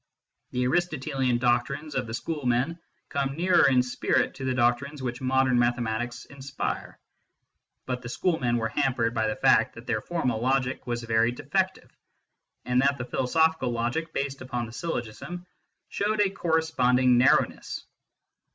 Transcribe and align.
The 0.49 0.63
Aristotelian 0.65 1.37
doctrines 1.37 1.93
of 1.93 2.07
the 2.07 2.15
schoolmen 2.15 2.79
come 3.09 3.35
nearer 3.37 3.69
in 3.69 3.83
spirit 3.83 4.33
to 4.33 4.45
the 4.45 4.55
doctrines 4.55 5.03
which 5.03 5.21
modern 5.21 5.59
mathematics 5.59 6.25
inspire; 6.25 6.97
but 7.85 8.01
the 8.01 8.09
schoolmen 8.09 8.57
were 8.57 8.69
hampered 8.69 9.13
by 9.13 9.27
the 9.27 9.35
fact 9.35 9.75
that 9.75 9.85
their 9.85 10.01
formal 10.01 10.41
logic 10.41 10.87
was 10.87 11.03
very 11.03 11.31
defective, 11.31 11.95
and 12.65 12.81
that 12.81 12.97
the 12.97 13.05
philosophical 13.05 13.69
logic 13.69 14.11
based 14.11 14.41
upon 14.41 14.65
the 14.65 14.71
syllogism 14.73 15.45
showed 15.89 16.19
a 16.19 16.31
corresponding 16.31 17.19
narrowness. 17.19 17.85